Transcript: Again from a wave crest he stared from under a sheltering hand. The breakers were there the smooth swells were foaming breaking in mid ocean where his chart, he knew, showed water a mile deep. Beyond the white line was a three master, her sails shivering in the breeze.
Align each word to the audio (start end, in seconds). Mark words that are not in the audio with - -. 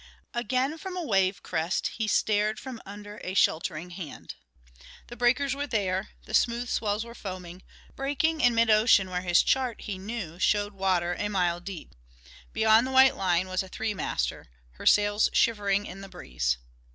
Again 0.33 0.79
from 0.79 0.97
a 0.97 1.03
wave 1.03 1.43
crest 1.43 1.85
he 1.97 2.07
stared 2.07 2.59
from 2.59 2.81
under 2.87 3.21
a 3.23 3.35
sheltering 3.35 3.91
hand. 3.91 4.33
The 5.09 5.15
breakers 5.15 5.53
were 5.53 5.67
there 5.67 6.09
the 6.25 6.33
smooth 6.33 6.69
swells 6.69 7.05
were 7.05 7.13
foaming 7.13 7.61
breaking 7.95 8.41
in 8.41 8.55
mid 8.55 8.71
ocean 8.71 9.11
where 9.11 9.21
his 9.21 9.43
chart, 9.43 9.81
he 9.81 9.99
knew, 9.99 10.39
showed 10.39 10.73
water 10.73 11.15
a 11.19 11.29
mile 11.29 11.59
deep. 11.59 11.93
Beyond 12.51 12.87
the 12.87 12.91
white 12.91 13.15
line 13.15 13.47
was 13.47 13.61
a 13.61 13.69
three 13.69 13.93
master, 13.93 14.47
her 14.71 14.87
sails 14.87 15.29
shivering 15.33 15.85
in 15.85 16.01
the 16.01 16.09
breeze. 16.09 16.57